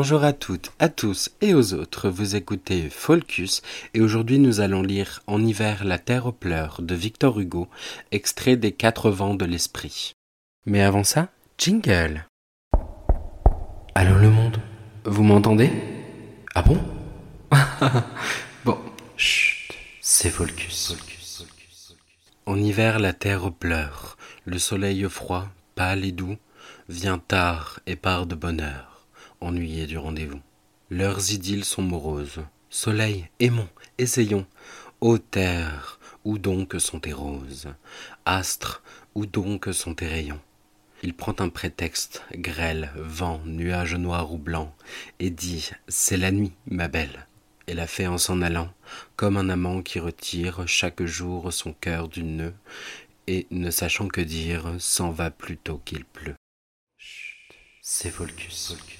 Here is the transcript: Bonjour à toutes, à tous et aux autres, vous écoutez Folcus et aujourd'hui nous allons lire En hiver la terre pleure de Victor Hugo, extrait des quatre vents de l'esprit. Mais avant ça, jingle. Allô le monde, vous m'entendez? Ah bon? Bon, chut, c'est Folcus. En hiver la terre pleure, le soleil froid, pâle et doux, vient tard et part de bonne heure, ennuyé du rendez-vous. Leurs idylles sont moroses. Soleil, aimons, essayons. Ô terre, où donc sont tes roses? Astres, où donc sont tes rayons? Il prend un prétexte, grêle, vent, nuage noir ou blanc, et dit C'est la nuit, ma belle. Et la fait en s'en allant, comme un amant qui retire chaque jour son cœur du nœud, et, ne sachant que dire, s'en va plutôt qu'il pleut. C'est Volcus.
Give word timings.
Bonjour 0.00 0.22
à 0.22 0.32
toutes, 0.32 0.70
à 0.78 0.88
tous 0.88 1.28
et 1.40 1.54
aux 1.54 1.74
autres, 1.74 2.08
vous 2.08 2.36
écoutez 2.36 2.88
Folcus 2.88 3.62
et 3.94 4.00
aujourd'hui 4.00 4.38
nous 4.38 4.60
allons 4.60 4.80
lire 4.80 5.24
En 5.26 5.44
hiver 5.44 5.82
la 5.82 5.98
terre 5.98 6.32
pleure 6.32 6.82
de 6.82 6.94
Victor 6.94 7.40
Hugo, 7.40 7.66
extrait 8.12 8.54
des 8.54 8.70
quatre 8.70 9.10
vents 9.10 9.34
de 9.34 9.44
l'esprit. 9.44 10.12
Mais 10.66 10.82
avant 10.82 11.02
ça, 11.02 11.30
jingle. 11.58 12.28
Allô 13.96 14.16
le 14.18 14.30
monde, 14.30 14.60
vous 15.04 15.24
m'entendez? 15.24 15.72
Ah 16.54 16.62
bon? 16.62 16.78
Bon, 18.64 18.78
chut, 19.16 19.74
c'est 20.00 20.30
Folcus. 20.30 20.96
En 22.46 22.56
hiver 22.56 23.00
la 23.00 23.14
terre 23.14 23.50
pleure, 23.50 24.16
le 24.44 24.60
soleil 24.60 25.04
froid, 25.10 25.48
pâle 25.74 26.04
et 26.04 26.12
doux, 26.12 26.36
vient 26.88 27.18
tard 27.18 27.80
et 27.88 27.96
part 27.96 28.26
de 28.26 28.36
bonne 28.36 28.60
heure, 29.42 29.48
ennuyé 29.48 29.86
du 29.86 29.98
rendez-vous. 29.98 30.40
Leurs 30.90 31.32
idylles 31.32 31.64
sont 31.64 31.82
moroses. 31.82 32.44
Soleil, 32.70 33.28
aimons, 33.40 33.68
essayons. 33.98 34.46
Ô 35.00 35.18
terre, 35.18 36.00
où 36.24 36.38
donc 36.38 36.74
sont 36.80 37.00
tes 37.00 37.12
roses? 37.12 37.68
Astres, 38.24 38.82
où 39.14 39.26
donc 39.26 39.68
sont 39.72 39.94
tes 39.94 40.06
rayons? 40.06 40.40
Il 41.02 41.14
prend 41.14 41.34
un 41.38 41.48
prétexte, 41.48 42.24
grêle, 42.34 42.90
vent, 42.96 43.40
nuage 43.44 43.94
noir 43.94 44.32
ou 44.32 44.38
blanc, 44.38 44.74
et 45.20 45.30
dit 45.30 45.70
C'est 45.86 46.16
la 46.16 46.32
nuit, 46.32 46.52
ma 46.66 46.88
belle. 46.88 47.26
Et 47.68 47.74
la 47.74 47.86
fait 47.86 48.06
en 48.06 48.18
s'en 48.18 48.42
allant, 48.42 48.72
comme 49.14 49.36
un 49.36 49.50
amant 49.50 49.82
qui 49.82 50.00
retire 50.00 50.66
chaque 50.66 51.04
jour 51.04 51.52
son 51.52 51.72
cœur 51.74 52.08
du 52.08 52.24
nœud, 52.24 52.54
et, 53.28 53.46
ne 53.50 53.70
sachant 53.70 54.08
que 54.08 54.22
dire, 54.22 54.74
s'en 54.78 55.10
va 55.10 55.30
plutôt 55.30 55.80
qu'il 55.84 56.04
pleut. 56.04 56.34
C'est 57.82 58.10
Volcus. 58.10 58.97